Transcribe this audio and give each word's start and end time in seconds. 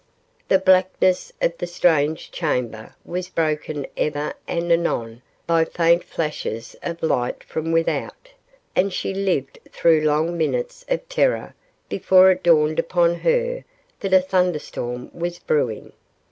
The 0.47 0.57
blackness 0.57 1.31
of 1.43 1.55
the 1.59 1.67
strange 1.67 2.31
chamber 2.31 2.95
was 3.05 3.29
broken 3.29 3.85
ever 3.95 4.33
and 4.47 4.71
anon 4.71 5.21
by 5.45 5.63
faint 5.63 6.03
flashes 6.03 6.75
of 6.81 7.03
light 7.03 7.43
from 7.43 7.71
without, 7.71 8.29
and 8.75 8.91
she 8.91 9.13
lived 9.13 9.59
through 9.69 10.01
long 10.01 10.35
minutes 10.35 10.83
of 10.89 11.07
terror 11.07 11.53
before 11.87 12.31
it 12.31 12.41
dawned 12.41 12.79
upon 12.79 13.13
her 13.19 13.63
that 13.99 14.11
a 14.11 14.21
thunderstorm 14.21 15.11
was 15.13 15.37
brewing. 15.37 15.93